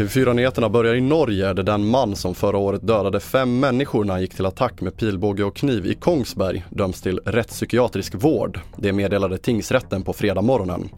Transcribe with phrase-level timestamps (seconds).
[0.00, 4.20] TV4-nyheterna börjar i Norge där den man som förra året dödade fem människor när han
[4.20, 8.60] gick till attack med pilbåge och kniv i Kongsberg döms till rättspsykiatrisk vård.
[8.76, 10.88] Det meddelade tingsrätten på fredag morgonen.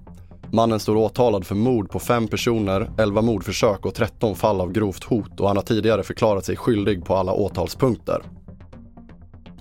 [0.52, 5.04] Mannen står åtalad för mord på fem personer, 11 mordförsök och 13 fall av grovt
[5.04, 8.22] hot och han har tidigare förklarat sig skyldig på alla åtalspunkter.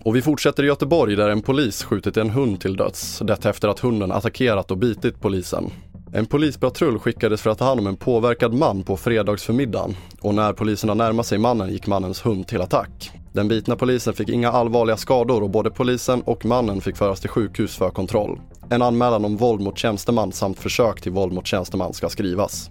[0.03, 3.19] Och vi fortsätter i Göteborg där en polis skjutit en hund till döds.
[3.19, 5.71] Detta efter att hunden attackerat och bitit polisen.
[6.13, 10.53] En polispatrull skickades för att ta hand om en påverkad man på fredagsförmiddagen och när
[10.53, 13.11] poliserna närmade sig mannen gick mannens hund till attack.
[13.33, 17.29] Den bitna polisen fick inga allvarliga skador och både polisen och mannen fick föras till
[17.29, 18.39] sjukhus för kontroll.
[18.69, 22.69] En anmälan om våld mot tjänsteman samt försök till våld mot tjänsteman ska skrivas.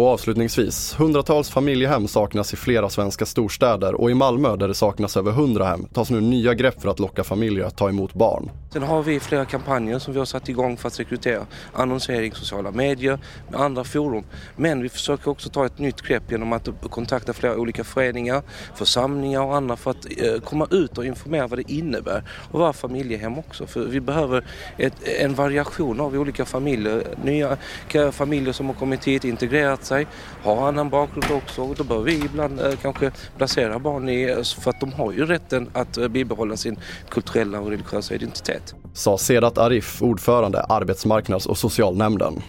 [0.00, 5.16] Och avslutningsvis, hundratals familjehem saknas i flera svenska storstäder och i Malmö där det saknas
[5.16, 8.50] över hundra hem tas nu nya grepp för att locka familjer att ta emot barn.
[8.72, 12.70] Sen har vi flera kampanjer som vi har satt igång för att rekrytera annonsering, sociala
[12.70, 13.18] medier,
[13.50, 14.24] med andra forum.
[14.56, 18.42] Men vi försöker också ta ett nytt grepp genom att kontakta flera olika föreningar,
[18.74, 22.72] församlingar och andra för att eh, komma ut och informera vad det innebär Och vara
[22.72, 23.66] familjehem också.
[23.66, 24.44] För vi behöver
[24.78, 27.56] ett, en variation av olika familjer, nya
[27.92, 30.06] eh, familjer som har kommit hit, integrerat sig,
[30.42, 34.42] har annan bakgrund också och då behöver vi ibland eh, kanske placera barn i, eh,
[34.42, 38.74] för att de har ju rätten att eh, bibehålla sin kulturella och religiösa identitet.
[38.92, 42.42] Sa Sedat Arif, ordförande Arbetsmarknads och socialnämnden.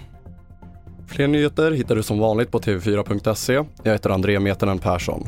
[1.07, 3.63] Fler nyheter hittar du som vanligt på tv4.se.
[3.83, 5.27] Jag heter André Metenen Persson.